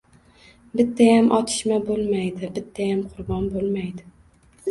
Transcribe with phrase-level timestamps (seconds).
[0.79, 4.09] Bittayam otishma bo‘lmaydi, bittayam qurbon bo‘lmaydi!